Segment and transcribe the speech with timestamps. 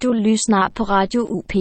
[0.00, 1.52] Du lyssnar på Radio UP.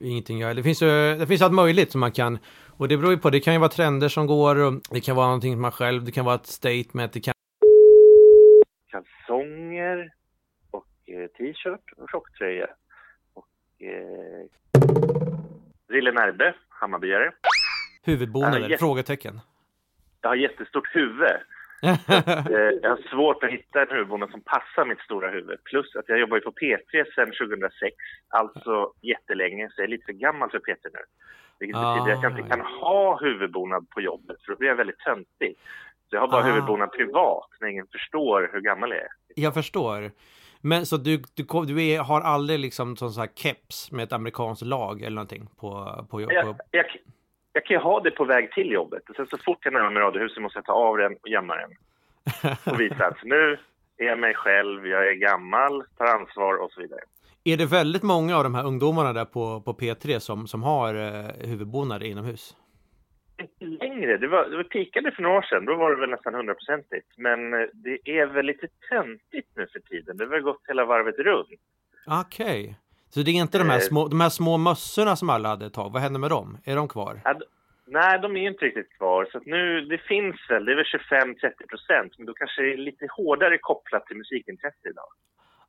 [0.00, 0.78] Ingenting jag, det finns
[1.18, 2.38] det finns allt möjligt som man kan,
[2.76, 5.26] och det beror ju på, det kan ju vara trender som går, det kan vara
[5.26, 7.34] någonting man själv, det kan vara ett statement, det kan
[8.90, 10.12] kalsonger
[10.70, 12.66] och eh, t-shirt och tjocktröja.
[13.34, 13.46] Och
[13.82, 14.46] eh,
[15.88, 17.32] Rille Närbe, Hammarbyare.
[18.02, 19.40] huvudbonader, Ja, jätte- frågetecken.
[20.20, 21.26] Jag har jättestort huvud.
[22.56, 25.64] Eh, jag har svårt att hitta en huvudbonad som passar mitt stora huvud.
[25.64, 27.96] Plus att jag jobbar ju på P3 sedan 2006,
[28.28, 31.00] alltså jättelänge, så jag är lite för gammal för P3 nu.
[31.58, 34.76] Vilket Ah, betyder att jag inte kan ha huvudbonad på jobbet, för då blir jag
[34.76, 35.54] väldigt töntig.
[36.10, 36.46] Så jag har bara Ah.
[36.46, 39.08] huvudbonad privat, när ingen förstår hur gammal jag är.
[39.34, 40.10] Jag förstår.
[40.60, 44.12] Men så du, du, du är, har aldrig liksom sån så här keps med ett
[44.12, 46.86] amerikanskt lag eller någonting på, på, på, Jag, jag,
[47.52, 49.10] jag kan ju ha det på väg till jobbet.
[49.10, 51.56] Och sen så fort jag närmar mig radiohuset måste jag ta av den och gömma
[51.56, 51.70] den.
[52.72, 53.58] Och visa att nu
[53.96, 57.00] är jag mig själv, jag är gammal, tar ansvar och så vidare.
[57.44, 60.94] Är det väldigt många av de här ungdomarna där på, på P3 som, som har
[60.94, 62.56] eh, huvudbonader inomhus?
[63.40, 64.16] Inte längre.
[64.18, 65.64] Det, var, det var pikade för några år sedan.
[65.64, 67.06] Då var det väl nästan hundraprocentigt.
[67.16, 70.16] Men eh, det är väl lite töntigt nu för tiden.
[70.16, 71.48] Det har väl gått hela varvet runt.
[72.06, 72.76] Okej.
[73.14, 73.80] Så det är inte de här, Eh.
[73.80, 76.58] små, de här små mössorna som alla hade ett tag, vad händer med dem?
[76.64, 77.20] Är de kvar?
[77.86, 79.28] Nej, de är inte riktigt kvar.
[79.32, 82.12] Så nu, det finns väl, det är väl 25-30 procent.
[82.18, 85.04] Men då kanske det är lite hårdare kopplat till musikintresse idag.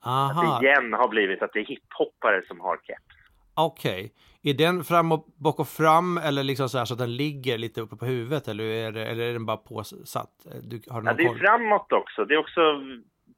[0.05, 3.15] Aha, Att det igen har blivit att det är hiphoppare som har keps.
[3.53, 4.13] okej.
[4.43, 7.57] Är den fram och bak och fram eller liksom så här så att den ligger
[7.57, 10.31] lite uppe på huvudet eller är, det, eller är den bara påsatt?
[10.63, 11.39] Du, har du Ja, det är koll?
[11.39, 12.25] framåt också.
[12.25, 12.61] Det är också.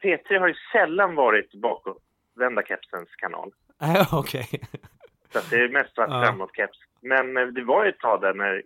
[0.03, 3.52] P3 har ju sällan varit bakåtvända kepsens kanal.
[3.80, 4.50] Ja, Okej.
[5.31, 6.23] Så att det är mest varit Ja.
[6.26, 6.78] framåt-keps.
[7.02, 8.64] Men eh, det var ju ett tag där när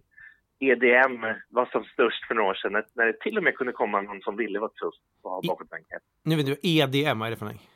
[0.59, 2.83] EDM var som störst för några år sedan.
[2.93, 6.05] När det till och med kunde komma någon som ville vara tuff och ha keps.
[6.23, 7.67] Nu vet du, EDM, vad är det för någonting?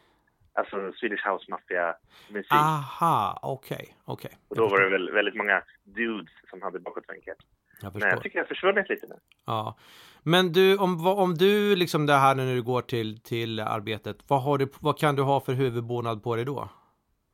[0.56, 2.52] Alltså Swedish House Mafia-musik.
[2.52, 4.32] Aha, okej, okej.
[4.48, 7.46] och Jag då var det väl, väldigt många dudes som hade bakåtvänd keps.
[7.82, 9.16] Jag Men jag tycker det har försvunnit lite nu.
[9.46, 9.78] Ja.
[10.24, 14.42] Men du, om, om du liksom det här när du går till, till arbetet, vad,
[14.44, 16.70] har du, vad kan du ha för huvudbonad på dig då?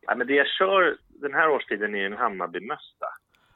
[0.10, 3.08] Ja, men det jag kör den här årstiden är en Hammarbymössa.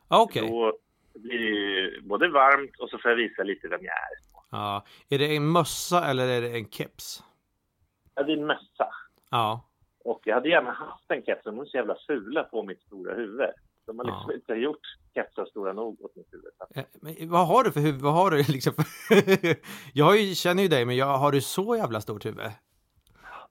[0.09, 0.47] Ja, Okej.
[0.49, 0.77] Då
[1.19, 4.33] blir det ju både varmt och så får jag visa lite vem jag är.
[4.51, 4.85] Ja.
[5.09, 7.23] Är det en mössa eller är det en keps?
[8.15, 8.87] Ja, det är en mössa.
[9.31, 9.69] Ja.
[10.03, 12.81] Och jag hade gärna haft en keps, men de är så jävla fula på mitt
[12.81, 13.49] stora huvud.
[13.85, 14.33] De har liksom Ja.
[14.33, 14.79] inte gjort
[15.13, 16.51] kepsar stora nog åt mitt huvud.
[16.75, 18.01] Eh, Men vad har du för huvud?
[18.01, 18.73] Vad har du liksom
[19.93, 22.51] jag ju, känner ju dig, men jag, har du så jävla stort huvud?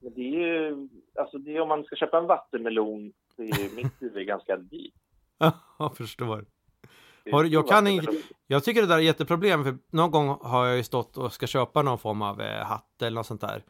[0.01, 0.87] Men det är ju,
[1.19, 4.93] alltså det om man ska köpa en vattenmelon så är ju mitt huvud ganska dyrt.
[5.79, 6.45] jag förstår.
[7.31, 8.21] Har jag kan vattenmelon.
[8.47, 11.47] Jag tycker det där är jätteproblem, för någon gång har jag ju stått och ska
[11.47, 13.63] köpa någon form av eh, hatt eller något sånt där.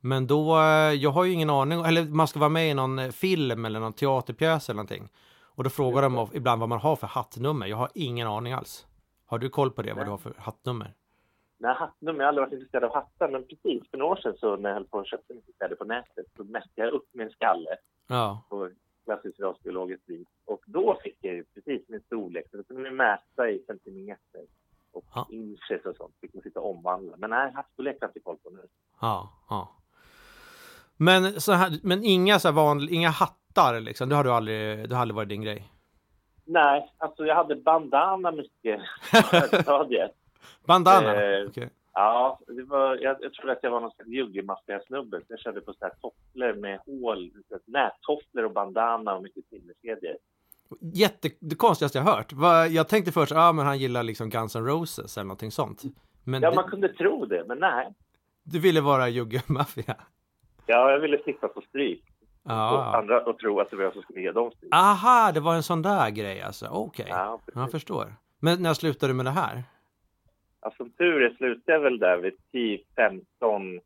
[0.00, 2.98] Men då, eh, jag har ju ingen aning, eller man ska vara med i någon
[2.98, 5.08] eh, film eller någon teaterpjäs eller någonting.
[5.42, 7.66] Och då frågar de ibland vad man har för hattnummer.
[7.66, 8.86] Jag har ingen aning alls.
[9.26, 10.94] Har du koll på det, vad du har för hattnummer?
[11.62, 12.18] Nej, hattnummer.
[12.20, 14.68] Jag har aldrig varit intresserad av hattar, men precis för några år sedan så när
[14.70, 17.76] jag höll på att köpa mycket kläder på nätet så mätte jag upp min skalle
[18.08, 18.70] Ja, på
[19.04, 20.28] klassiskt rasbiologiskt vis.
[20.44, 22.44] Och då fick jag ju precis min storlek.
[22.50, 24.42] Så då kunde vi mäta i centimeter
[24.92, 25.26] och Ja.
[25.30, 26.14] inches och sånt.
[26.20, 27.16] Fick man sitta och omvandla.
[27.16, 28.66] Men nej, hattstorlek har jag inte koll på nu.
[29.00, 29.68] ja, ja.
[30.96, 34.94] Men, så här, men inga, så vanliga, inga hattar liksom, det har du aldrig, det
[34.94, 35.72] har aldrig varit din grej?
[36.44, 40.10] Nej, alltså jag hade bandana mycket på högstadiet.
[40.66, 41.14] Bandana?
[41.14, 41.70] Eh, Okej.
[41.92, 45.20] Ja, det var, jag, jag trodde att jag var någon slags juggemaffiasnubbe.
[45.28, 47.30] Jag körde på så här tofflor med hål,
[47.66, 50.16] nättofflor och bandana och mycket silverkedjor.
[50.80, 52.32] Jätte, det konstigaste jag hört.
[52.70, 55.82] Jag tänkte först, ja ah, men han gillar liksom Guns N' Roses eller någonting sånt.
[56.24, 57.94] Men Ja, det, man kunde tro det, men nej.
[58.42, 59.94] du ville vara jugge-maffia?
[60.66, 62.04] Ja, jag ville slippa på stryk.
[62.42, 62.96] Och Ja.
[62.96, 64.74] andra och tro att det var jag som skulle ge dem stryk.
[64.74, 66.66] Aha, det var en sån där grej alltså.
[66.66, 67.58] Okej, Ja, precis.
[67.60, 68.14] jag förstår.
[68.40, 69.62] Men när slutade du med det här?
[70.62, 73.80] Ja, som tur är slutade jag väl där vid 10, 15,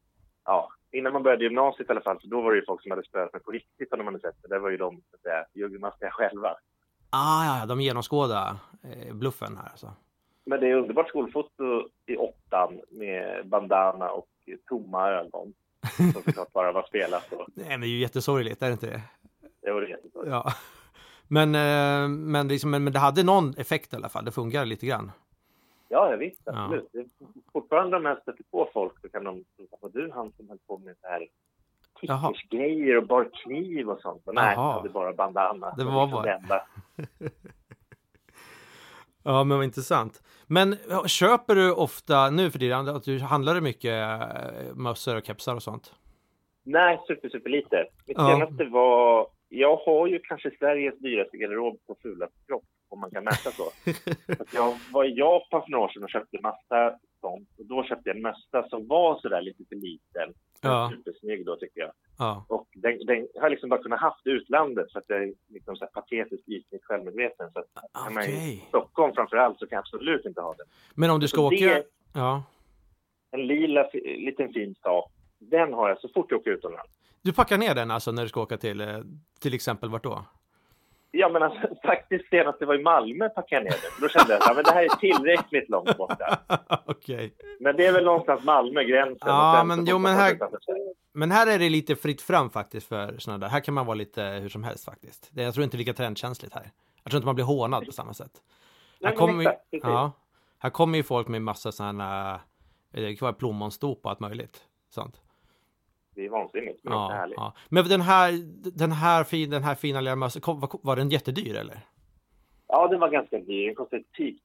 [0.44, 2.90] ja, innan man började gymnasiet i alla fall, så då var det ju folk som
[2.90, 4.48] hade spöat mig på riktigt om de hade sett det.
[4.48, 6.56] Det var ju de, så att säga, juggemaffiga själva.
[7.10, 9.92] Ah, ja, de genomskådade eh, bluffen här alltså.
[10.46, 14.28] Men det är underbart skolfoto i åttan med bandana och
[14.68, 15.54] tomma ögon.
[15.96, 18.86] Som såklart bara var spelat och Nej, men det är ju jättesorgligt, är det inte
[18.86, 19.02] det?
[19.62, 20.32] det var jättesorgligt.
[20.32, 20.52] Ja.
[21.28, 24.68] Men, eh, men, liksom, men, men det hade någon effekt i alla fall, det fungerade
[24.68, 25.12] lite grann.
[25.94, 26.94] Ja, ja visst, absolut.
[26.94, 27.06] Är
[27.52, 30.58] fortfarande om jag stöter på folk så kan de tro att du han som höll
[30.66, 31.28] på med så här
[32.00, 34.22] tickersgrejer och bar kniv och sånt.
[34.26, 35.74] Men nej, jag hade bara bandana.
[35.76, 36.66] Det var liksom bara-.
[39.26, 40.22] Ja, men vad intressant.
[40.46, 45.24] Men ja, köper du ofta nu för tiden, att du handlar mycket eh, mössor och
[45.24, 45.94] kepsar och sånt?
[46.62, 47.86] Nej, super, super lite.
[48.06, 48.26] Mitt Ja.
[48.26, 49.26] senaste var...
[49.58, 53.64] Jag har ju kanske Sveriges dyraste garderob på fulaste kropp, om man kan mäta så.
[54.54, 57.48] Jag var i Japan för några år sedan och köpte massa sånt.
[57.58, 60.34] Och då köpte jag en mössa som var sådär lite för liten.
[60.60, 60.92] Ja.
[60.96, 61.90] Supersnygg då tycker jag.
[62.18, 65.22] Ja, Och den, den har jag liksom bara kunnat haft i utlandet för att jag
[65.22, 67.50] är liksom så här patetiskt ytligt självmedveten.
[67.52, 67.66] Så att
[68.06, 68.62] är man i.
[68.68, 70.66] Stockholm framför allt så kan jag absolut inte ha den.
[70.94, 71.56] Men om du ska Så åka...
[71.56, 71.86] det-
[72.16, 72.42] Ja.
[73.30, 76.92] En lila liten fin sak, den har jag så fort jag åker utomlands.
[77.24, 78.98] Du packar ner den alltså när du ska åka till, eh,
[79.40, 80.24] till exempel vart då?
[81.10, 83.90] Ja, men alltså, faktiskt senast det var i Malmö packade jag ner den.
[84.00, 86.38] Då kände jag att ja, men det här är tillräckligt långt borta.
[86.86, 87.34] Okej.
[87.60, 89.28] Men det är väl någonstans Malmö, gränsen.
[89.28, 90.38] Ja, men jo, men här-.
[91.12, 93.48] Men här är det lite fritt fram faktiskt för sådana där.
[93.48, 95.28] Här kan man vara lite hur som helst faktiskt.
[95.32, 96.70] Det, jag tror inte det är lika trendkänsligt här.
[97.02, 98.32] Jag tror inte man blir hånad på samma sätt.
[99.04, 100.12] Här kommer, ja,
[100.58, 102.34] här kommer ju folk med massa sådana,
[102.92, 104.64] eh, det kan vara plommonstop och allt möjligt.
[104.90, 105.20] Sånt.
[106.14, 107.36] Det är vansinnigt, men också Ja, härligt.
[107.36, 107.54] ja.
[107.68, 108.32] Men den här,
[108.78, 111.80] den här, fin, den här fina lilla mössan, var, var den jättedyr eller?
[112.68, 113.66] Ja, den var ganska dyr.
[113.66, 114.36] Den kostade typ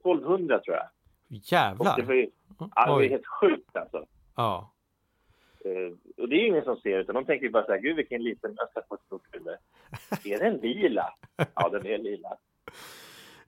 [0.00, 0.84] 1200 tror jag.
[0.84, 1.96] Och Jävlar!
[1.96, 2.30] det var ju
[2.74, 4.06] ja, det var helt sjukt alltså.
[4.36, 4.72] Ja.
[5.64, 7.78] Eh, och det är ju ingen som ser utan de tänker ju bara så här,
[7.78, 9.56] gud vilken liten mössa på ett stort huvud.
[10.24, 11.14] Är den lila?
[11.54, 12.36] Ja, den är lila.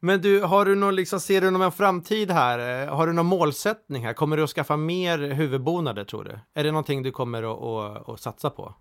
[0.01, 2.83] Men du, har du någon, liksom, ser du någon framtid här?
[2.89, 4.13] Eh, Har du någon målsättning här?
[4.13, 6.39] Kommer du att skaffa mer huvudbonader tror du?
[6.55, 7.63] Är det någonting du kommer att,
[7.99, 8.75] att, att satsa på?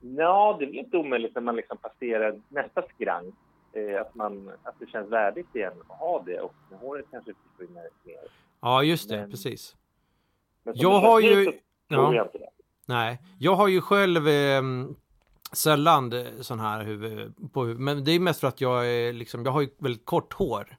[0.00, 3.32] Ja, det är väl inte omöjligt när man liksom passerar nästa skrang.
[3.72, 7.32] Eh, att, man, att det känns värdigt igen att ha det och när håret kanske
[7.50, 8.16] försvinner mer.
[8.60, 9.76] Ja, just det, Men- precis.
[10.64, 11.52] Men Jag har ju-
[11.88, 12.14] Ja.
[12.14, 12.28] jag.
[12.88, 14.62] Nej, jag har ju själv eh,
[15.52, 19.44] sällan sån här huvud på huvud, men det är mest för att jag är liksom,
[19.44, 20.76] jag har ju väldigt kort hår.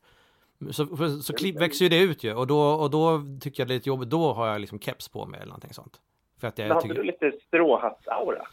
[0.71, 0.85] Så,
[1.21, 3.75] så klipp, växer ju det ut ju och då, och då tycker jag det är
[3.75, 6.01] lite jobbigt, då har jag liksom keps på mig eller någonting sånt.
[6.39, 6.95] För att Men jag har tycker...
[6.95, 8.47] du lite stråhattsaura?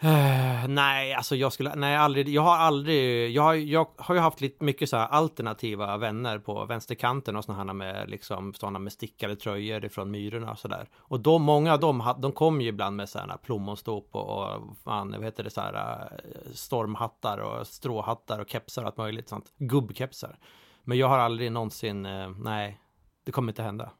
[0.68, 4.40] Nej, alltså jag skulle, nej aldrig, jag har aldrig, jag har, jag har ju haft
[4.40, 8.92] lite mycket så här alternativa vänner på vänsterkanten och sådana här med liksom sådana med
[8.92, 10.88] stickade tröjor ifrån Myrorna och sådär.
[10.96, 15.10] Och då, många av dem, de kom ju ibland med sådana plommonstop och, och fan,
[15.10, 19.52] vad heter det, så här eh, stormhattar och stråhattar och kepsar och allt möjligt sånt.
[19.58, 20.38] Gubbkepsar.
[20.82, 22.80] Men jag har aldrig någonsin, eh, nej,
[23.24, 23.90] det kommer inte hända.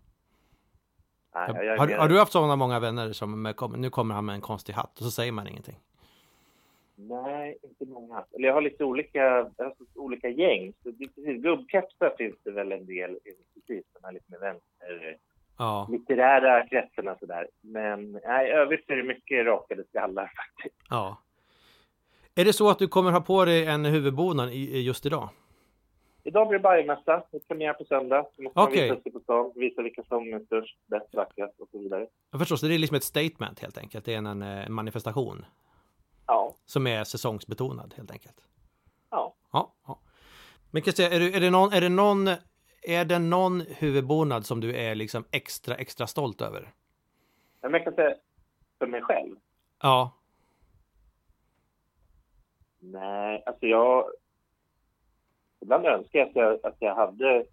[1.34, 4.25] Nej, jag, jag, har, har du haft sådana många vänner som, med, nu kommer han
[4.25, 5.78] med en konstig hatt och så säger man ingenting?
[6.98, 8.25] Nej, inte många.
[8.32, 9.19] Eller jag har lite olika,
[9.56, 10.72] jag har olika gäng.
[10.82, 13.19] Så det, precis, gubbkepsar finns det väl en del,
[13.54, 15.16] precis, de här lite med vänster,
[15.58, 15.88] Ja.
[15.90, 17.48] litterära kretsarna sådär.
[17.60, 20.76] Men nej, i övrigt är det mycket rakade skallar faktiskt.
[20.90, 21.19] Ja.
[22.34, 25.28] Är det så att du kommer ha på dig en huvudbonad i, i just idag?
[26.25, 26.58] Idag blir
[27.31, 28.26] det är premiär på söndag.
[28.37, 28.82] Då måste man Okej.
[28.90, 32.06] visa sig på stan, visa vilka som är störst, bäst, vackrast och så vidare.
[32.31, 34.04] Jag förstår, så det är liksom ett statement helt enkelt.
[34.04, 35.44] Det är en, en manifestation
[36.26, 38.44] Ja, som är säsongsbetonad helt enkelt.
[39.11, 39.34] ja.
[39.52, 39.75] Ja.
[39.87, 39.99] ja.
[40.70, 42.28] Men jag säga, är, är, det någon, är det någon
[42.88, 46.73] är det någon huvudbonad som du är liksom extra, extra stolt över?
[47.61, 48.14] Men jag kan säga
[48.78, 49.37] för mig själv.
[49.82, 50.12] Ja.
[52.79, 54.11] Nej, alltså jag...
[55.61, 57.46] Ibland önskar jag att jag, att jag hade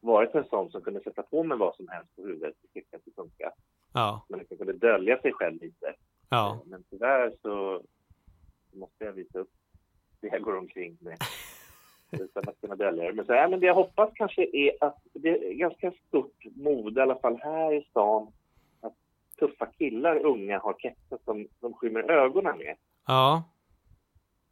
[0.00, 2.96] varit en sån som kunde sätta på mig vad som helst på huvudet och tycka
[2.96, 3.52] att det funkar.
[3.92, 4.26] Ja.
[4.28, 5.94] Man liksom kunde dölja sig själv lite.
[6.30, 6.62] Ja.
[6.66, 7.82] Men tyvärr så
[8.72, 9.50] måste jag visa upp
[10.20, 11.18] det jag går omkring med.
[12.10, 13.12] Utan att kunna dölja det.
[13.12, 17.00] Men, så, ja, men det jag hoppas kanske är att det är ganska stort mode,
[17.00, 18.32] i alla fall här i stan,
[18.80, 18.94] att
[19.38, 22.76] tuffa killar, unga, har kepsar som de skymmer ögonen med.
[23.06, 23.42] Ja.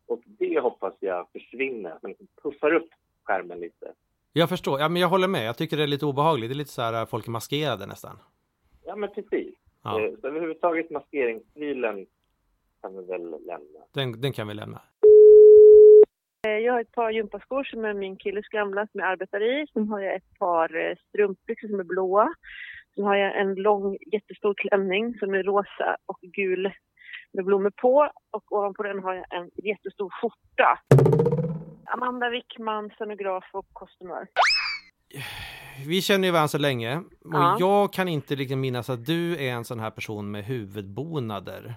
[0.07, 2.89] Och det hoppas jag försvinner, att man puffar upp
[3.23, 3.93] skärmen lite.
[4.33, 4.81] Jag förstår.
[4.81, 5.45] Ja, men jag håller med.
[5.47, 6.51] Jag tycker det är lite obehagligt.
[6.51, 8.19] Det är lite så här folk är maskerade nästan.
[8.85, 9.55] Ja, men precis.
[9.83, 10.01] Ja.
[10.01, 12.07] Eh, Så överhuvudtaget maskeringsstilen
[12.83, 13.81] kan vi väl lämna.
[13.95, 14.83] Den, den kan vi lämna.
[16.47, 19.67] Eh, Jag har ett par gympaskor som är min killes gamla som jag arbetar i.
[19.73, 22.35] Sen har jag ett par eh, strumpbyxor som är blåa.
[22.95, 26.73] Sen har jag en lång jättestor klänning som är rosa och gul
[27.33, 28.11] med blommor på.
[28.31, 30.79] Och ovanpå den har jag en jättestor skjorta.
[31.85, 34.27] Amanda Wickman, scenograf och kostymör.
[35.87, 37.57] Vi känner ju varandra så länge och Ja.
[37.61, 41.75] jag kan inte riktigt minnas att du är en sån här person med huvudbonader.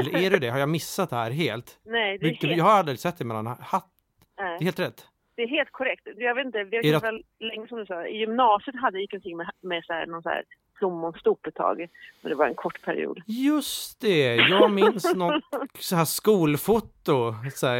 [0.00, 0.48] Eller är du det?
[0.48, 1.78] Har jag missat det här helt?
[1.84, 3.90] Nej, det är, Du, helt, jag har aldrig sett dig med någon hatt.
[4.36, 5.06] Det är nej, helt rätt.
[5.36, 6.02] det är helt korrekt.
[6.16, 8.06] Jag vet inte, det- kanske väl länge som du sa.
[8.06, 10.42] I gymnasiet hade jag gick omkring med, med så här, någon så här
[10.78, 11.86] plommonstop ett tag.
[12.20, 13.22] Men det var en kort period.
[13.26, 15.44] Just det, jag minns något
[15.78, 17.78] så här skolfoto, så här,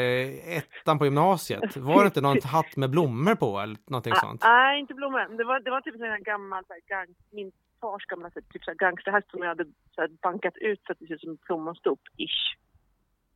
[0.59, 1.77] ettan på gymnasiet.
[1.77, 4.43] Var det inte någon hatt med blommor på eller någonting Ah, sånt?
[4.45, 5.37] Nej, inte blommor.
[5.37, 8.71] Det var, det var typ en gammal så här, gang, min fars gamla typ så
[8.71, 11.37] här, gangsterhäst som jag hade så här, bankat ut så att det ser ut som
[11.37, 12.57] plommonstop, ish.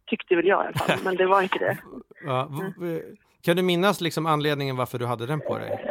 [0.06, 1.78] Tyckte väl jag i alla fall, men det var inte det.
[2.24, 2.48] Ja,
[2.78, 3.02] v-
[3.42, 5.86] kan du minnas liksom anledningen varför du hade den på dig?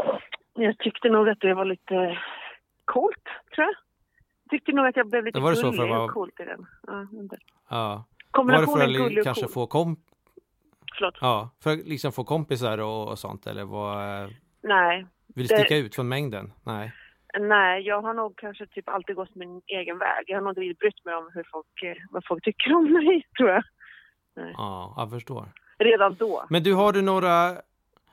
[0.53, 2.17] Jag tyckte nog att det var lite
[2.85, 3.26] coolt,
[3.57, 3.75] tror jag.
[4.49, 6.65] Tyckte nog att jag blev lite var det så gullig att och coolt i den.
[6.87, 7.07] Ja.
[7.69, 7.87] Ja.
[7.89, 9.51] Var det Kombinationen gullig li- och kanske cool.
[9.53, 9.95] få kom
[10.97, 11.15] Förlåt.
[11.21, 14.29] ja, för att liksom få kompisar och, och sånt eller vad eh,
[14.63, 16.53] Nej, vill du Det- sticka ut från mängden?
[16.63, 16.91] Nej.
[17.39, 20.23] nej, jag har nog kanske typ alltid gått min egen väg.
[20.27, 23.23] Jag har nog inte brytt mig om hur folk, eh, vad folk tycker om mig,
[23.37, 23.63] tror jag.
[24.35, 25.45] Ja, jag förstår.
[25.79, 26.45] Redan då.
[26.49, 27.55] Men du har du några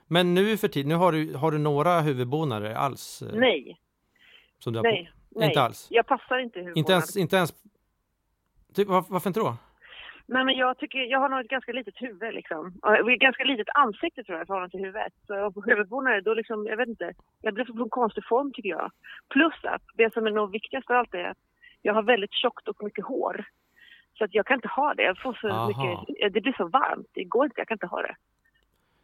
[0.07, 3.23] men nu för tiden, nu har du, har du några huvudbonader alls?
[3.23, 3.81] eh, Nej,
[4.59, 5.11] Som du har nej?
[5.35, 5.49] Nej.
[5.49, 5.87] Inte alls?
[5.91, 6.79] Jag passar inte i huvudbonaden.
[6.79, 7.55] Inte ens, inte ens
[8.75, 9.57] typ, var, varför inte då?
[10.27, 12.67] Nej, men jag tycker, jag har nog ett ganska litet huvud liksom.
[13.13, 15.13] Ett ganska litet ansikte tror jag i förhållande till huvudet.
[15.27, 18.69] Så på huvudbonader, då liksom, jag vet inte, jag blir på en konstig form tycker
[18.69, 18.91] jag.
[19.29, 21.39] Plus att det som är nog viktigast av allt är att
[21.83, 23.45] jag har väldigt tjockt och mycket hår.
[24.19, 25.03] Så att jag kan inte ha det.
[25.03, 25.69] Jag får så Aha.
[25.69, 27.07] mycket, det blir så varmt.
[27.13, 28.17] Det går inte, jag kan inte ha det.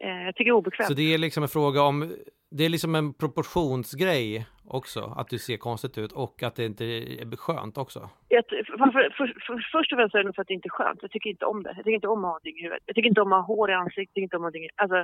[0.00, 0.88] Eh, jag tycker det är obekvämt.
[0.88, 2.16] Så det är liksom en fråga om,
[2.50, 6.84] det är liksom en proportionsgrej också, att du ser konstigt ut och att det inte
[6.84, 8.10] är skönt också.
[8.28, 10.66] Jag, för, för, för, för, först och främst är det nog för att det inte
[10.66, 10.98] är skönt.
[11.02, 11.68] Jag tycker inte om det.
[11.76, 12.82] Jag tycker inte om att ha huvudet.
[12.86, 14.08] Jag tycker inte om att ha hår i ansiktet.
[14.08, 14.68] Jag tycker inte om någonting.
[14.76, 14.96] Alltså,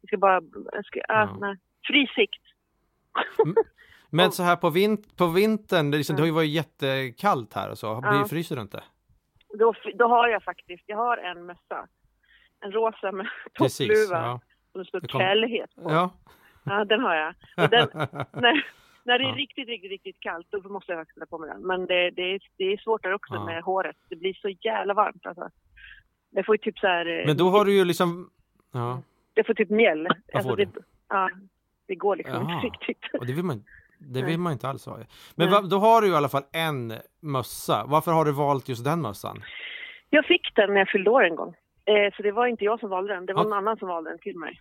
[0.00, 0.40] jag ska bara...
[0.72, 1.36] Jag ska, Ja.
[1.40, 1.56] nej.
[1.86, 2.42] Fri sikt.
[4.10, 6.34] Men så här på, vint, på vintern, det, liksom, det har ju Mm.
[6.36, 8.26] varit jättekallt här och så, Ja.
[8.30, 8.82] Fryser du inte?
[9.58, 11.88] Då, då har jag faktiskt, jag har en mössa.
[12.64, 14.40] En rosa med toppluva Ja.
[14.72, 15.82] som det står kärlighet på.
[15.90, 16.10] Ja.
[16.64, 16.84] ja.
[16.84, 17.34] den har jag.
[17.70, 17.88] Den,
[18.32, 18.66] när,
[19.04, 19.34] när det är Ja.
[19.34, 21.66] riktigt, riktigt, riktigt kallt då måste jag faktiskt på mig den.
[21.66, 23.44] Men det, det, är, det är svårt där också Ja.
[23.44, 23.96] med håret.
[24.08, 25.48] Det blir så jävla varmt alltså.
[26.30, 27.20] Det får ju typ så här...
[27.20, 28.30] eh, Men då har du ju liksom,
[28.72, 29.02] ja,
[29.34, 30.08] Det får typ mjäll.
[30.42, 30.68] får det,
[31.08, 31.30] ja,
[31.86, 32.54] det går liksom Jaha.
[32.54, 33.14] inte riktigt.
[33.20, 33.64] och det vill man,
[33.98, 34.98] det vill man inte alls ha.
[35.34, 37.84] Men va, då har du ju i alla fall en mössa.
[37.86, 39.42] Varför har du valt just den mössan?
[40.10, 41.54] Jag fick den när jag fyllde år en gång.
[41.86, 43.26] Eh, så det var inte jag som valde den.
[43.26, 43.48] Det var Ja.
[43.48, 44.60] någon annan som valde den till mig.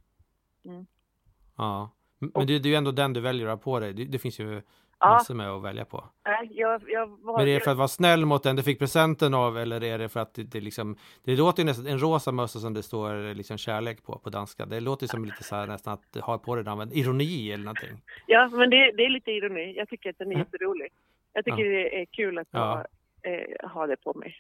[1.58, 1.92] Ja.
[2.22, 3.94] M- Men det, det är ju ändå den du väljer att ha på dig.
[3.94, 4.62] Det, det finns ju
[5.00, 5.10] Ja.
[5.10, 6.04] massor med att välja på.
[6.26, 7.38] Nej, jag, jag var...
[7.38, 9.98] Men är det för att vara snäll mot den du fick presenten av eller är
[10.00, 12.84] det för att det, det liksom Det låter ju nästan en rosa mössa som det
[12.84, 14.66] står liksom kärlek på på danska.
[14.66, 17.64] Det låter ju som lite så här nästan att ha på dig den ironi eller
[17.64, 18.02] någonting.
[18.28, 19.74] Ja, men det, det är lite ironi.
[19.78, 20.88] Jag tycker att den är jätterolig.
[21.34, 21.72] Jag tycker Ja.
[21.90, 22.60] det är kul att Ja.
[22.60, 22.86] ha,
[23.32, 24.36] eh, ha det på mig.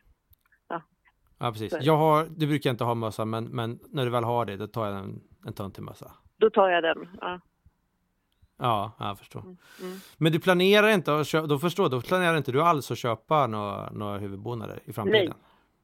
[1.37, 1.73] Ja precis.
[1.81, 4.67] Jag har, du brukar inte ha mössa men, men när du väl har det då
[4.67, 6.11] tar jag en, en töntig mössa.
[6.37, 7.07] Då tar jag den.
[7.21, 7.39] Ja.
[8.57, 9.41] Ja, jag förstår.
[9.41, 9.57] Mm.
[10.17, 13.47] Men du planerar inte att köpa, då förstår då planerar inte du alls att köpa
[13.47, 15.33] några, några huvudbonader i framtiden?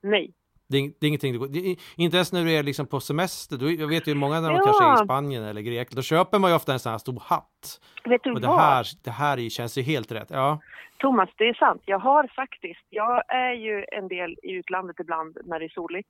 [0.01, 0.34] Nej.
[0.69, 2.88] Det är, det är ingenting du går, det är, inte ens när du är liksom
[2.88, 4.63] på semester, du, jag vet ju många när de Ja.
[4.65, 7.19] kanske är i Spanien eller Grekland, då köper man ju ofta en sån här stor
[7.25, 7.81] hatt.
[8.05, 8.59] Vet du Och det vad?
[8.59, 10.27] här, det här är, ju- känns ju helt rätt.
[10.29, 10.59] Ja,
[10.97, 11.81] Thomas, det är sant.
[11.85, 16.09] Jag har faktiskt, jag är ju en del i utlandet ibland när det är soligt.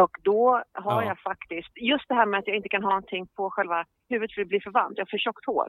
[0.00, 1.08] Och då har Ja.
[1.08, 4.34] jag faktiskt, just det här med att jag inte kan ha någonting på själva huvudet
[4.34, 5.68] för det blir för varmt, jag har för tjockt hår.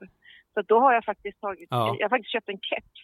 [0.53, 1.95] Så då har jag faktiskt tagit, Ja.
[1.99, 2.99] jag har faktiskt köpt en keps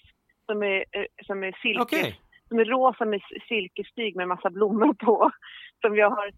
[0.45, 2.19] som är, eh, som är silke, okej.
[2.47, 5.31] Som är rosa med silkestyg med massa blommor på.
[5.81, 6.31] Som jag har,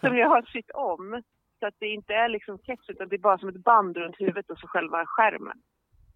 [0.00, 1.22] som jag har sytt om.
[1.60, 4.20] Så att det inte är liksom keps utan det är bara som ett band runt
[4.20, 5.58] huvudet och så själva skärmen.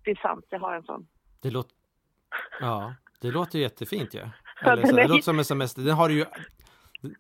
[0.05, 1.07] Det är sant, jag har en sån.
[1.43, 1.73] det låter,
[2.61, 4.21] ja, det låter ju jättefint ju.
[4.65, 5.83] Ja, Eller så, det låter som en semester.
[5.83, 6.25] Den har du ju,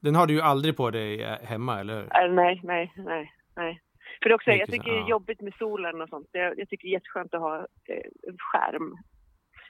[0.00, 2.24] den har du ju aldrig på dig eh, hemma, eller hur?
[2.24, 3.82] Äh, nej, nej, nej, nej.
[4.22, 6.28] För det också, jag tycker det är jobbigt med solen och sånt.
[6.32, 8.96] Jag, jag tycker det är jätteskönt att ha eh, en skärm.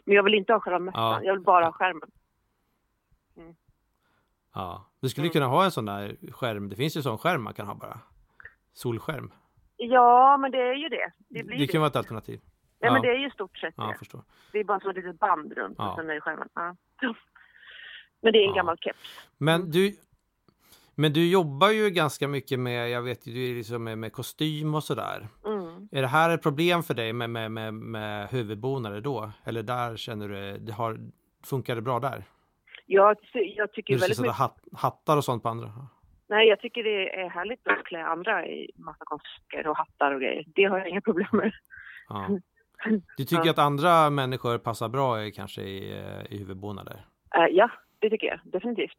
[0.07, 1.21] Men jag vill inte ha själva mössan, Ja.
[1.23, 2.11] jag vill bara ha skärmen.
[4.55, 4.91] Ja.
[5.01, 5.33] Du skulle Mm.
[5.33, 6.69] kunna ha en sån där skärm.
[6.69, 7.99] Det finns ju sån skärm man kan ha bara.
[8.73, 9.33] Solskärm.
[9.77, 11.13] Ja, men det är ju det.
[11.29, 11.73] Det blir Det det.
[11.73, 12.41] kan vara ett alternativ.
[12.81, 13.11] Nej, men ja.
[13.11, 13.99] det är ju stort sett Ja, det.
[13.99, 14.23] förstår.
[14.53, 15.91] Det är bara som ett litet band runt Ja.
[15.91, 16.49] och sen är det skärmen.
[16.55, 16.75] Ja.
[18.21, 19.29] Men det är en gammal keps.
[19.39, 19.97] Men du,
[20.95, 24.13] men du jobbar ju ganska mycket med, jag vet ju, du är liksom med, med
[24.13, 25.29] kostym och sådär.
[25.45, 25.56] Mm.
[25.93, 29.31] Är det här ett problem för dig med, med, med, med huvudbonader då?
[29.45, 30.99] Eller där känner du, det har,
[31.45, 32.25] funkar det bra där?
[33.33, 34.35] Ty- jag tycker Du väldigt mycket...
[34.37, 35.73] hatt, hattar och sånt på andra?
[36.29, 40.21] Nej, jag tycker det är härligt att klä andra i massa konstiga och hattar och
[40.21, 40.45] grejer.
[40.55, 41.53] Det har jag inga problem med.
[42.09, 42.29] Ja.
[43.17, 43.51] Du tycker Ja.
[43.51, 47.05] att andra människor passar bra kanske i, eh, i huvudbonader?
[47.37, 48.97] Eh, ja, det tycker jag definitivt.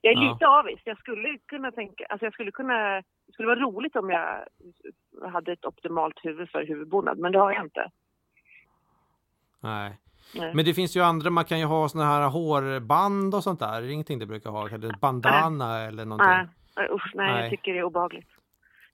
[0.00, 0.32] Jag är Ja.
[0.32, 0.80] lite avis.
[0.84, 2.94] Jag skulle kunna tänka, alltså jag skulle kunna,
[3.26, 4.44] det skulle vara roligt om jag
[5.32, 7.90] hade ett optimalt huvud för huvudbonad, men det har jag inte.
[9.60, 9.98] Nej.
[10.34, 10.54] Nej.
[10.54, 13.76] Men det finns ju andra, man kan ju ha såna här hårband och sånt där.
[13.76, 14.68] Är det ingenting du brukar ha?
[14.68, 16.28] Eller bandana eller någonting?
[16.30, 17.40] Nej, nej, usch, nej, Nej.
[17.42, 18.28] jag tycker det är obehagligt.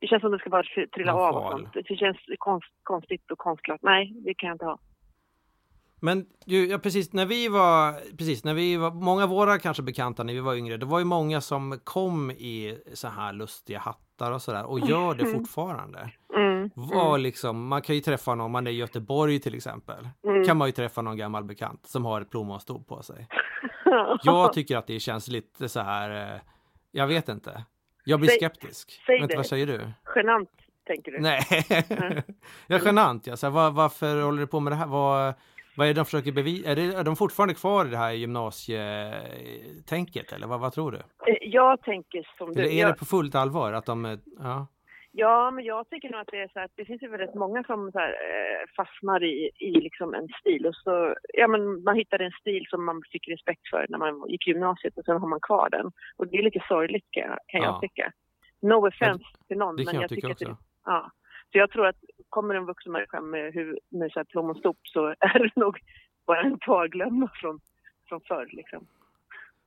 [0.01, 1.73] Det känns som det ska bara tri- trilla Någon av och sånt.
[1.89, 3.81] Det känns konst, konstigt och konstlat.
[3.83, 4.79] Nej, det kan jag inte ha.
[6.01, 9.83] Men ju, ja, precis när vi var, precis när vi var, många av våra kanske
[9.83, 13.79] bekanta när vi var yngre, det var ju många som kom i så här lustiga
[13.79, 16.11] hattar och sådär och gör det fortfarande.
[16.37, 16.71] Mm.
[16.75, 20.45] Var liksom, man kan ju träffa någon, man är i Göteborg till exempel, Mm.
[20.45, 23.29] kan man ju träffa någon gammal bekant som har ett plommonstop på sig.
[24.23, 26.41] Jag tycker att det känns lite så här, eh,
[26.93, 27.65] jag vet inte.
[28.05, 29.01] Jag blir Säg- skeptisk.
[29.07, 29.37] säg Vänta, det.
[29.37, 29.91] vad säger du?
[30.17, 30.49] Genant,
[30.87, 31.21] tänker du?
[31.21, 31.43] Nej,
[31.89, 32.23] Mm.
[32.67, 33.27] jag är genant.
[33.27, 33.37] Ja.
[33.37, 34.87] Så här, var, varför håller du på med det här?
[34.87, 35.35] Vad,
[35.77, 36.71] vad är det de försöker bevisa?
[36.71, 40.99] Är, det, är de fortfarande kvar i det här gymnasietänket eller vad, vad tror du?
[40.99, 41.03] Eh,
[41.41, 42.61] Jag tänker som du.
[42.61, 44.67] Eller är jag, det på fullt allvar att de, ja,
[45.19, 47.65] Ja, men jag tycker nog att det är så att det finns ju väldigt många
[47.65, 51.97] som så här, eh, fastnar i, i liksom en stil och så, ja men man
[51.97, 55.29] hittar en stil som man fick respekt för när man gick gymnasiet och sen har
[55.29, 55.93] man kvar den.
[56.17, 57.67] Och det är lite sorgligt kan jag, kan Ja.
[57.67, 58.13] jag tycka.
[58.63, 60.45] No offense till någon, men jag, jag tycka tycker att också.
[60.49, 61.11] det, ja.
[61.53, 61.97] Så jag tror att
[62.29, 63.55] kommer en vuxen människa med,
[63.89, 65.79] med så här plommonstop så är det nog
[66.27, 67.61] bara en kvarglömma från,
[68.09, 68.87] från förr liksom.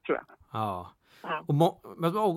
[0.05, 0.25] Tror jag.
[0.53, 0.93] Ja.
[1.23, 1.43] Ja.
[1.47, 1.79] Och må,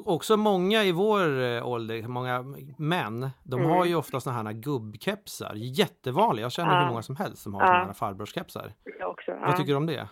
[0.07, 2.45] också många i vår eh, ålder, många
[2.79, 3.71] män, de Mm.
[3.71, 5.53] har ju ofta såna här gubbkepsar.
[5.55, 6.45] Jättevanliga.
[6.45, 6.81] Jag känner Ja.
[6.81, 7.67] hur många som helst som har Ja.
[7.67, 8.73] såna här farbrorskepsar.
[8.99, 9.33] Jag också.
[9.41, 10.09] Vad tycker du om det?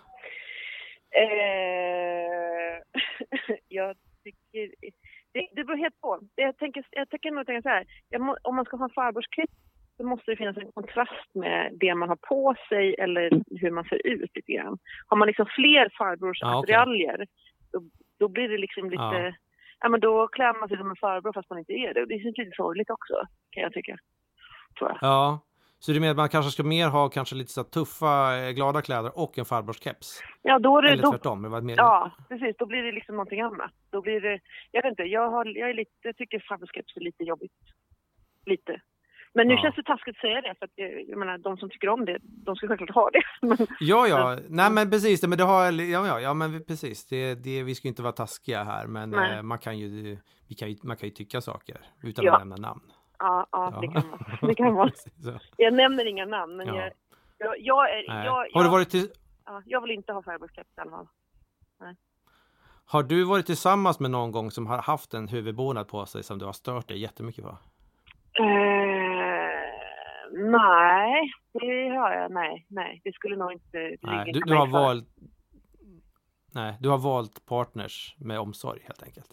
[1.22, 2.82] Eh,
[3.68, 4.74] jag tycker...
[5.32, 6.18] Det, det beror helt på.
[6.34, 7.86] Jag tänker, jag tänker nog tänka så här.
[8.18, 9.50] Må, om man ska ha en farbrorsklipp
[10.00, 13.84] så måste det finnas en kontrast med det man har på sig eller hur man
[13.84, 14.78] ser ut lite grann.
[15.06, 17.26] Har man liksom fler farbrorsattirajer
[17.72, 17.82] då,
[18.18, 19.02] då blir det liksom lite...
[19.02, 19.32] Ja.
[19.80, 19.88] Ja.
[19.88, 22.02] men då klär man sig som en farbror fast man inte är det.
[22.02, 23.14] Och det känns lite sorgligt också,
[23.50, 23.96] kan jag tycka.
[24.80, 24.98] Jag.
[25.00, 25.40] Ja.
[25.78, 28.82] Så du menar att man kanske ska mer ha kanske lite så tuffa, eh, glada
[28.82, 30.22] kläder och en farbrorskeps?
[30.42, 31.42] Ja, då är det, Eller då, tvärtom?
[31.42, 31.76] Det var mer...
[31.76, 32.56] Ja, precis.
[32.58, 33.70] Då blir det liksom någonting annat.
[33.90, 34.40] Då blir det,
[34.70, 37.52] jag vet inte, jag, har, jag, är lite, jag tycker farbrorskapet är lite jobbigt.
[38.46, 38.80] Lite.
[39.34, 39.62] Men nu Ja.
[39.62, 42.04] känns det taskigt att säga det, för att jag, jag menar, de som tycker om
[42.04, 43.22] det, de ska självklart ha det.
[43.80, 47.34] Ja, ja, nej men precis, det, men det har, ja, ja, ja men precis, det,
[47.34, 50.18] det, vi ska ju inte vara taskiga här, men eh, man kan ju,
[50.48, 52.32] vi kan ju, man kan ju tycka saker utan Ja.
[52.34, 52.82] att nämna namn.
[53.18, 53.80] ja, ja, Ja.
[53.80, 54.18] det kan man.
[54.48, 54.90] Det kan man.
[55.56, 56.76] Jag nämner inga namn, men Ja.
[56.76, 56.92] jag,
[57.38, 58.24] jag, jag, är, Nej.
[58.26, 59.08] jag, Har du varit till,
[59.46, 61.06] ja, jag vill inte ha farbrorskap i alla fall.
[62.84, 66.38] har du varit tillsammans med någon gång som har haft en huvudbonad på sig som
[66.38, 67.58] du har stört dig jättemycket på?
[68.38, 69.09] Eh,
[70.32, 72.30] nej, det har jag.
[72.32, 75.08] Nej, nej, det skulle nog inte Nej, du, du har valt
[76.54, 79.30] Nej, du har valt partners med omsorg helt enkelt.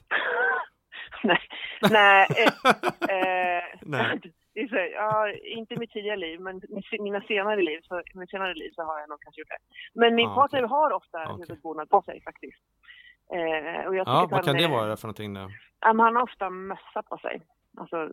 [1.23, 1.39] nej,
[1.91, 2.27] nej,
[3.09, 3.17] eh,
[3.57, 4.19] eh, Nej.
[4.69, 6.61] så, ja, inte mitt tidigare liv, men
[6.99, 9.99] mina senare liv, så, mitt senare liv så har jag nog kanske gjort det.
[9.99, 10.69] Men min Ah, partner okej.
[10.69, 11.45] har ofta Okej.
[11.47, 12.61] huvudbonad på sig faktiskt.
[13.33, 15.49] Eh, och jag Ja, vad han kan det är- vara för någonting då?
[15.79, 17.41] Han har ofta mössa på sig.
[17.77, 18.09] Alltså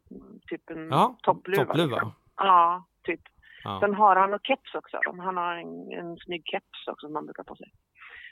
[0.51, 1.65] typ en Ja, toppluva.
[1.65, 1.95] toppluva.
[1.97, 2.13] liksom.
[2.37, 3.21] Ja, typ.
[3.65, 3.81] Ja.
[3.81, 5.01] Sen har han och keps också.
[5.05, 7.73] Han har en, en snygg keps också som han brukar på sig.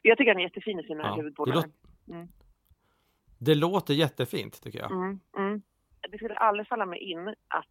[0.03, 1.55] Jag tycker han är jättefin i sina Ja, det, huvudbonader.
[1.55, 1.71] låter,
[2.09, 2.29] Mm.
[3.39, 4.91] det låter jättefint tycker jag.
[4.91, 5.63] Mm, mm.
[6.11, 7.67] Det skulle aldrig falla mig in att,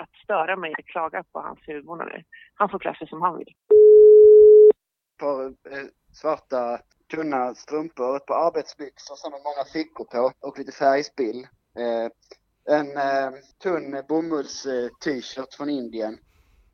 [0.00, 2.24] att, störa mig eller klaga på hans huvudbonader.
[2.54, 3.54] Han får klä sig som han vill.
[5.18, 6.78] par eh, svarta
[7.10, 11.46] tunna strumpor, ett par arbetsbyxor som med många fickor på och lite färgspill.
[11.78, 12.06] Eh,
[12.70, 13.30] en eh,
[13.62, 16.18] tunn bomulls-t-shirt från Indien.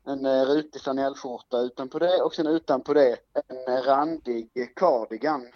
[0.05, 3.17] En eh, rutig flanellskjorta utanpå det och sen utanpå det
[3.49, 5.51] en eh, randig cardigan.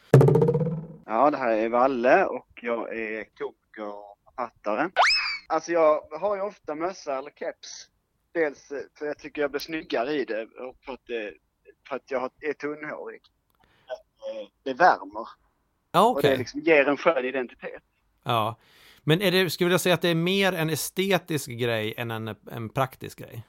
[1.05, 4.89] Ja, det här är Valle och jag är komiker och författare.
[5.47, 7.87] Alltså jag har ju ofta mössa eller keps.
[8.31, 11.33] Dels eh, för jag tycker jag blir snyggare i det och för att, det,
[11.89, 13.21] för att jag är tunnhårig.
[13.87, 15.27] Eh, Det värmer
[15.91, 16.31] Ja, och okej.
[16.31, 17.83] det liksom ger en skön identitet.
[18.23, 18.55] Ja.
[19.03, 22.35] Men är det, skulle vilja säga att det är mer en estetisk grej än en,
[22.51, 23.43] en praktisk grej?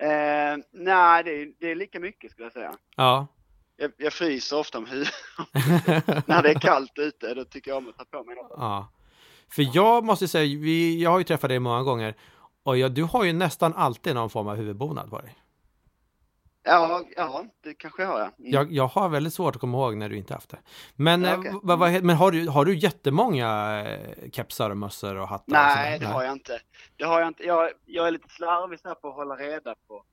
[0.00, 2.72] Eh, nej, det är, det är lika mycket skulle jag säga.
[2.96, 3.26] Ja.
[3.76, 5.14] Jag, jag fryser ofta om huvudet.
[6.26, 8.52] När det är kallt ute, då tycker jag om att ta på mig något.
[8.56, 8.92] ja.
[9.52, 12.14] För jag måste säga, vi, jag har ju träffat dig många gånger
[12.62, 15.36] och jag, du har ju nästan alltid någon form av huvudbonad på dig.
[16.72, 18.18] Ja, ja, det kanske jag har.
[18.18, 18.24] ja.
[18.38, 18.50] Mm.
[18.52, 20.58] Jag, jag har väldigt svårt att komma ihåg när du inte haft det.
[20.96, 21.52] Men, Ja, eh, okej.
[21.62, 25.44] vad- vad- men har, du, har du jättemånga eh, kepsar och mössor och hattar?
[25.46, 26.08] och Nej, sådär?
[26.08, 26.60] det har jag inte.
[26.96, 27.42] Det har jag inte.
[27.44, 30.04] Jag, jag är lite slarvig så på att hålla reda på,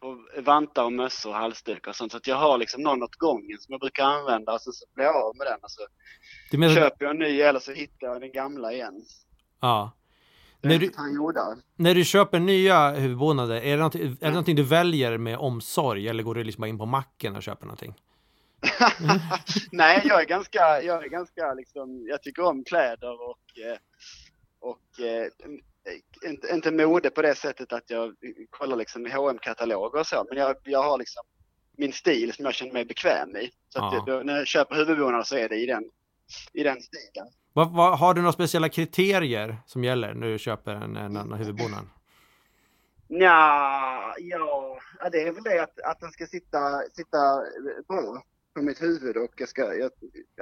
[0.00, 2.12] på vantar och mössor och halsdukar och sånt.
[2.12, 4.84] Så att jag har liksom någon åt gången som jag brukar använda och så, så
[4.94, 5.82] blir jag av med den och så
[6.56, 9.04] menar, köper jag en ny eller så hittar jag den gamla igen.
[9.60, 9.90] ja.
[10.62, 10.90] När är du,
[11.76, 16.08] när du köper nya huvudbonader, är det, någonting, är det någonting du väljer med omsorg
[16.08, 17.94] eller går du liksom bara in på macken och köper någonting?
[19.72, 23.78] Nej, jag är ganska, jag är ganska liksom, jag tycker om kläder och, eh,
[24.60, 25.26] och eh,
[26.30, 28.14] inte, inte mode på det sättet att jag
[28.50, 31.22] kollar liksom hm kataloger och så, men jag, jag har liksom
[31.76, 33.50] min stil som jag känner mig bekväm i.
[33.68, 34.04] Så Ja.
[34.06, 35.84] det, när jag köper huvudbonader så är det i den,
[36.52, 37.26] i den stilen.
[37.52, 41.38] Vad, vad, har du några speciella kriterier som gäller när du köper en, en annan
[41.38, 41.88] huvudbonad?
[43.08, 44.78] Ja, ja,
[45.12, 46.58] det är väl det att, att den ska sitta,
[46.92, 47.42] sitta
[47.88, 48.22] bra
[48.54, 49.86] på mitt huvud och jag ska, jag,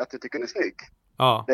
[0.01, 0.75] att jag tycker den är snygg.
[1.17, 1.53] Ja, Det,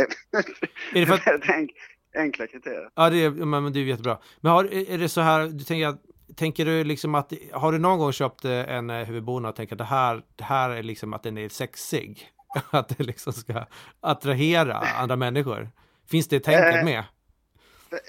[0.94, 1.66] Är det för att-
[2.18, 2.90] enkla kriterier.
[2.94, 4.18] ja det, är, men det är jättebra.
[4.40, 5.96] Men har, är det så här, du tänker,
[6.36, 9.78] tänker du liksom att, har du någon gång köpt en eh, huvudbonad och tänker att
[9.78, 12.28] det här, det här är liksom att den är sexig?
[12.70, 13.66] Att det liksom ska
[14.00, 15.70] attrahera andra människor?
[16.10, 17.04] Finns det tänket Eh, med?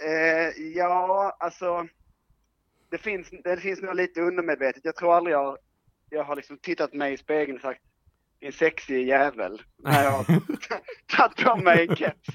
[0.06, 1.88] Eh, ja, alltså.
[2.90, 4.86] Det finns, det finns nog lite undermedvetet.
[4.86, 5.58] Jag tror aldrig jag,
[6.10, 7.82] jag har liksom tittat mig i spegeln och sagt
[8.40, 10.26] en sexig jävel när jag har
[11.18, 12.30] tagit på mig en keps.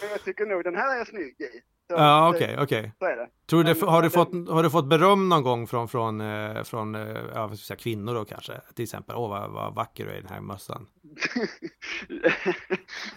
[0.00, 1.60] Men jag tycker nog den här är jag snygg i.
[1.88, 2.92] Ja, det- okej, okej.
[2.98, 3.28] Det.
[3.46, 6.62] Tror du det, har, du fått, har du fått beröm någon gång från, från, eh,
[6.62, 8.60] från eh, ja, säga, kvinnor då kanske?
[8.74, 10.86] Till exempel, åh vad, vad vacker du är i den här mössan.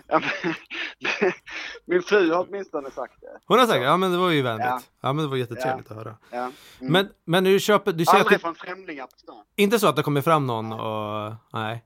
[0.07, 0.53] ja, men,
[1.85, 3.39] min fru har åtminstone sagt det.
[3.45, 4.65] Hon har sagt, ja men det var ju vänligt.
[4.67, 5.13] Ja, Ja.
[5.13, 6.15] men det var jättetrevligt att höra.
[6.31, 6.51] Mm.
[6.79, 9.43] Men, men du köper, du att Aldrig det, från främlingar på stan.
[9.55, 11.85] inte så att det kommer fram någon och, nej.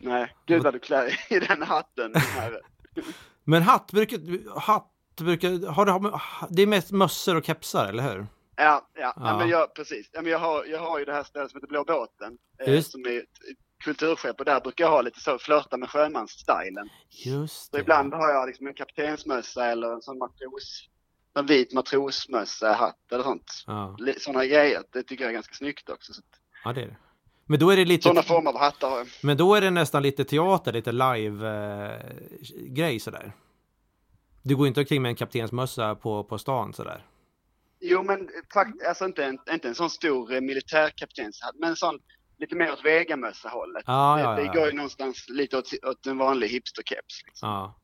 [0.00, 2.12] Nej, gud vad du klär i den hatten.
[2.12, 2.60] Den här.
[3.46, 4.18] Men hatt brukar,
[4.60, 6.10] hatt brukar, har du,
[6.50, 8.26] det är mest mössor och kepsar, eller hur?
[8.56, 9.12] Ja, ja, ja.
[9.16, 9.38] Ja.
[9.38, 10.10] men jag, precis.
[10.12, 12.38] Ja, men jag, har, jag har ju det här stället som heter Blå båten.
[12.66, 13.22] Eh, som är
[13.84, 16.88] kulturskepp och där brukar jag ha lite så, flörta med sjömansstylen.
[17.10, 17.80] Just Så det.
[17.80, 20.88] ibland har jag liksom en kaptensmössa eller en sån matros,
[21.38, 23.64] en vit matrosmössa, hatt eller sånt.
[23.66, 24.82] Ja, Sådana grejer.
[24.92, 26.12] Det tycker jag är ganska snyggt också.
[26.12, 26.22] Så
[26.64, 26.96] ja, det är det.
[27.46, 29.06] Men då är det lite, sådana former av hattar har jag.
[29.22, 33.32] men då är det nästan lite teater, lite live-grej sådär.
[34.46, 37.06] Du går inte omkring med en kaptensmössa på, på stan sådär.
[37.80, 41.98] Jo, men fakt, alltså inte en, inte en sån stor eh, militärkaptenshatt, men en sån
[42.38, 43.84] lite mer åt Vegamössa-hållet.
[43.86, 44.52] Ja, det, ja, det ja.
[44.52, 47.22] går ju någonstans lite åt, åt en vanlig hipsterkeps.
[47.26, 47.48] Liksom.
[47.48, 47.80] Ja.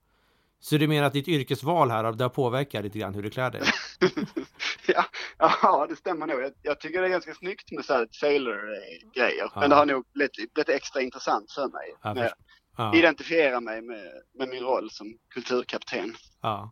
[0.61, 3.51] Så du menar att ditt yrkesval här, det har påverkat lite grann hur du klär
[3.51, 3.63] dig?
[4.87, 5.05] ja,
[5.39, 6.43] ja, det stämmer nog.
[6.43, 9.51] Jag, jag tycker det är ganska snyggt med så här sailor-grejer.
[9.55, 9.61] Ja.
[9.61, 12.15] Men det har nog blivit, blivit extra intressant för mig.
[12.15, 12.33] När jag
[12.77, 12.95] Ja.
[12.97, 16.15] identifierar mig med, med min roll som kulturkapten.
[16.41, 16.71] Ja.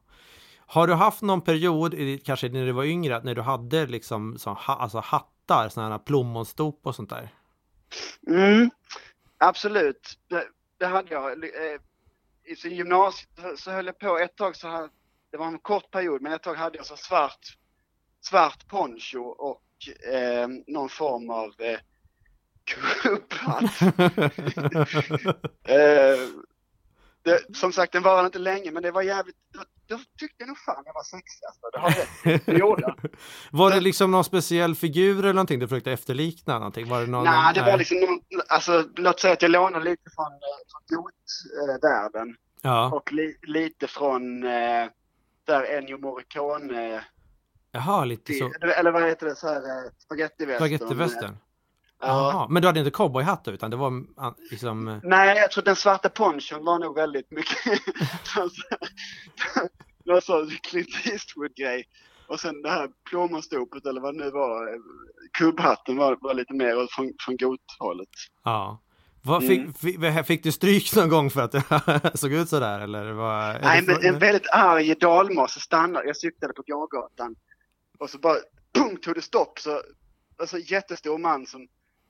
[0.58, 4.50] Har du haft någon period, kanske när du var yngre, när du hade liksom så,
[4.50, 7.28] ha, alltså hattar, sådana här plommonstop och sånt där?
[8.26, 8.70] Mm,
[9.38, 10.18] absolut.
[10.28, 10.44] Det,
[10.78, 11.44] det hade jag.
[11.44, 11.80] Eh,
[12.44, 14.88] I gymnasiet så- höll jag på ett tag så hade,
[15.30, 17.56] det var en kort period, men ett tag hade jag så svart,
[18.20, 19.62] svart poncho och
[20.14, 21.78] eh, någon form av eh,
[23.02, 23.80] kubbhatt.
[25.68, 26.18] Eh,
[27.22, 29.36] det, som sagt, den varade inte länge, men det var jävligt...
[29.54, 31.70] Då, då tyckte jag nog fan jag var sexig alltså.
[31.72, 32.46] Det har rätt.
[32.46, 33.10] Det gjorde jag.
[33.50, 36.88] var det liksom någon speciell figur eller någonting du försökte efterlikna någonting?
[36.88, 40.10] Var det någon, Nej, det var liksom någon, alltså låt säga att jag lånade lite
[40.16, 40.38] från, eh,
[40.70, 44.86] från gotvärlden Ja, och li, lite från eh,
[45.44, 47.04] där Ennio Morricone,
[47.70, 48.52] jaha, lite så.
[48.76, 50.68] eller vad heter det, så här eh, spagettivästern.
[50.68, 51.36] Spagettivästern?
[52.00, 52.06] Ja.
[52.32, 54.88] Jaha, men du hade inte cowboyhatt utan det var ah, liksom...
[54.88, 57.56] eh, Nej, jag tror den svarta ponchon var nog väldigt mycket
[60.04, 61.84] någon sån Clint Eastwood-grej.
[62.28, 64.78] Och sen det här plommonstopet eller vad det nu var, eh,
[65.38, 68.08] kubbhatten var, var lite mer från, från gothållet.
[68.44, 68.80] Ja.
[69.22, 69.72] Vad, fick, Mm.
[69.74, 71.62] fick, fick du stryk någon gång för att det
[72.14, 73.12] såg ut sådär eller?
[73.12, 76.06] Vad, är Nej, men en väldigt arg dalmas stannade.
[76.06, 77.34] Jag cyklade på gågatan
[77.98, 78.36] och så bara
[78.74, 79.58] boom, tog det stopp.
[79.58, 79.82] Så,
[80.38, 81.68] alltså jättestor man som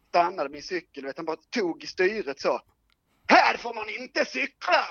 [0.09, 1.05] stannade min cykel.
[1.05, 2.61] Vet, han bara tog i styret så.
[3.31, 4.85] Här får man inte cykla!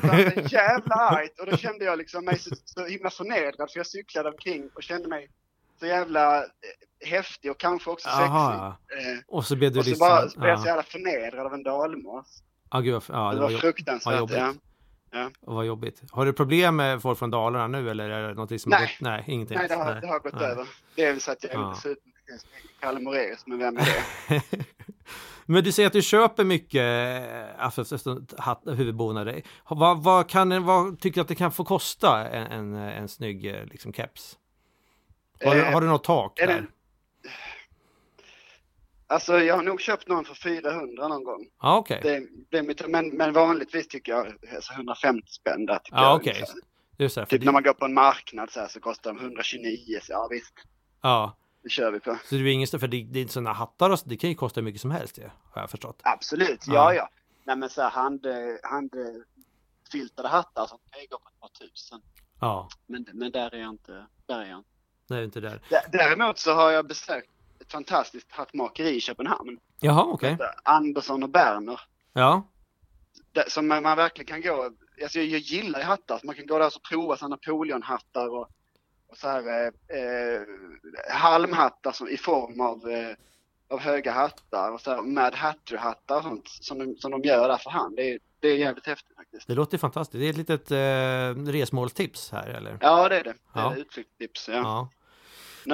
[0.00, 3.70] Så han blev jävla argt och då kände jag liksom mig så, så himla förnedrad
[3.70, 5.28] för jag cyklade omkring och kände mig
[5.80, 6.46] så jävla eh,
[7.08, 8.24] häftig och kanske också sexig.
[8.24, 8.66] Jaha.
[8.98, 10.08] Eh, Och så blev du och så liksom...
[10.08, 10.68] bara blev jag så ja.
[10.68, 12.42] jävla förnedrad av en dalmas.
[12.68, 14.18] Ah, gud, ja, det det var var, fruktansvärt.
[14.18, 14.36] jobbigt.
[15.12, 15.30] Ja.
[15.40, 16.02] och vad jobbigt.
[16.10, 18.78] Har du problem med folk från Dalarna nu eller är det något som Nej.
[18.80, 19.00] har gått?
[19.00, 19.58] Nej, ingenting.
[19.58, 20.44] Nej, det har, det har gått Nej.
[20.50, 20.66] över.
[20.94, 21.72] Det är väl så att jag är Ja.
[21.74, 23.84] dessutom i Kalle Moraeus, men vem är
[24.28, 24.42] det?
[25.46, 27.84] Men du säger att du köper mycket eh, alltså,
[28.66, 29.42] huvudbonader.
[29.68, 33.46] Vad, vad, kan, vad tycker du att det kan få kosta en, en, en snygg
[33.46, 34.38] eh, liksom, keps?
[35.44, 36.66] Har, du, Eh, har du något tak är det- där?
[39.06, 41.46] Alltså, jag har nog köpt någon för 400 någon gång.
[41.62, 42.00] Ja, okej.
[42.02, 45.80] Det, det mitt, men, men vanligtvis tycker jag alltså 150 spänn där.
[45.90, 46.32] Ja, jag, okej.
[46.32, 46.54] ungefär.
[46.96, 49.98] Det Typ det- när man går på en marknad så, här, så kostar de 129,
[50.02, 50.54] så ja visst,
[51.02, 52.18] Ja, det kör vi på.
[52.24, 54.36] så det är ingen för det, det är sådana hattar och så, det kan ju
[54.36, 56.00] kosta hur mycket som helst ju, har jag förstått.
[56.02, 56.74] Absolut, Ja.
[56.74, 57.08] ja ja.
[57.44, 58.26] Nej men så här hand,
[58.62, 62.00] handfiltrade hattar som kan gå på ett par tusen.
[62.40, 64.70] Ja, Men, men där är jag inte, där är jag inte.
[65.06, 65.60] Nej, inte där.
[65.70, 69.58] D- Däremot så har jag besökt ett fantastiskt hattmakeri i Köpenhamn.
[69.80, 70.34] Jaha, okej.
[70.38, 71.80] Där Andersson och Berner.
[72.12, 72.42] Ja,
[73.32, 74.70] Där, som man, man verkligen kan gå.
[75.02, 76.18] Alltså jag, jag gillar hattar.
[76.18, 78.48] Så man kan gå där och prova sådana Napoleonhattar och
[79.12, 79.48] så här
[79.88, 80.40] eh, eh,
[81.10, 83.08] halmhattar som, i form av, eh,
[83.70, 87.48] av höga hattar och så här Mad Hatter-hattar och sånt som de, som de gör
[87.48, 87.96] där för hand.
[87.96, 89.46] Det är, det är jävligt häftigt faktiskt.
[89.46, 90.20] det låter fantastiskt.
[90.20, 92.78] Det är ett litet eh, resmålstips här, eller?
[92.80, 93.30] Ja, det är det.
[93.32, 93.72] Det Ja.
[93.72, 94.48] är utflyktstips.
[94.48, 94.54] Ja.
[94.54, 94.88] Ja.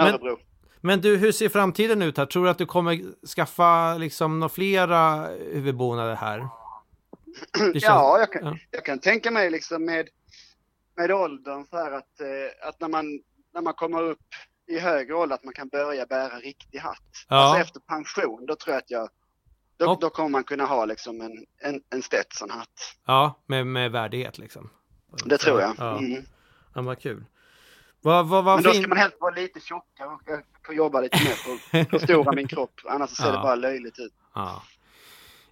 [0.04, 0.38] Nörrebro.
[0.80, 2.26] Men du, hur ser framtiden ut här?
[2.26, 6.38] Tror du att du kommer skaffa liksom några flera huvudbonader här?
[7.52, 8.56] Det känns- Ja, jag kan, ja.
[8.70, 10.08] jag kan tänka mig liksom med,
[10.96, 13.20] med åldern så här att, eh, att när, man,
[13.54, 14.18] när man kommer upp
[14.68, 16.98] i högre ålder att man kan börja bära riktig hatt.
[17.28, 17.36] Ja.
[17.36, 19.08] Alltså efter pension, då tror jag att jag
[19.76, 22.96] då, Och- då kommer man kunna ha liksom en, en, en Stetson-hatt.
[23.06, 24.70] Ja, med, med värdighet liksom.
[25.24, 25.74] Det tror jag.
[25.78, 26.22] Ja, Mm.
[26.74, 27.24] ja vad kul.
[28.00, 30.20] Vad, vad, vad Men då fin- ska man helst vara lite tjockare och
[30.66, 32.80] får jobba lite mer på att förstora min kropp.
[32.84, 33.32] Annars så ser Ja.
[33.32, 34.12] det bara löjligt ut.
[34.34, 34.62] Ja.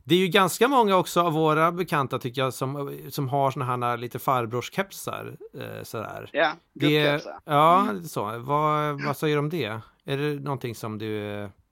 [0.06, 3.64] Det är ju ganska många också av våra bekanta tycker jag som, som har såna
[3.64, 5.36] här lite farbrorskepsar.
[5.54, 6.30] Eh, sådär.
[6.32, 7.38] Ja, Det, gubbkepsar.
[7.44, 8.38] ja, så.
[8.38, 9.80] Vad, vad säger du om det?
[10.04, 11.14] Är det någonting som du...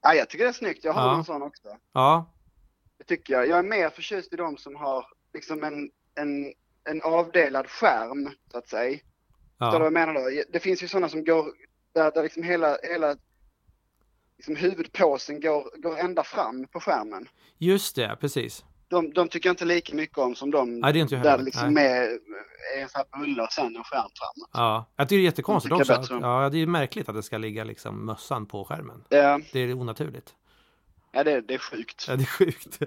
[0.03, 0.85] Ja, jag tycker det är snyggt.
[0.85, 1.17] Jag har Ja.
[1.19, 1.69] en sån också.
[1.93, 2.27] Ja,
[2.99, 3.49] Det tycker jag.
[3.49, 6.53] Jag är mer förtjust i de som har liksom en, en,
[6.91, 8.99] en avdelad skärm, så att säga.
[9.59, 9.85] Förstår du vad ja.
[9.85, 10.43] jag menar då?
[10.53, 11.47] Det finns ju sådana som går,
[11.95, 13.17] där, där liksom hela, hela
[14.47, 17.29] liksom huvudpåsen går, går ända fram på skärmen.
[17.59, 18.65] just det, precis.
[18.89, 21.39] De, de tycker jag inte lika mycket om som de Nej, det är inte där
[21.39, 21.87] det liksom Nej.
[21.87, 24.51] är, är sån här bulle och sen en skärm framåt.
[24.53, 26.15] Ja, jag tycker det är jättekonstigt Jag också.
[26.15, 29.05] Att, ja, det är märkligt att det ska ligga liksom mössan på skärmen.
[29.09, 30.35] Det, Det är onaturligt.
[31.13, 32.05] ja, det, det är sjukt.
[32.09, 32.79] Ja, det är sjukt.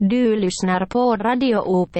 [0.00, 1.96] Du lyssnar på Radio OP.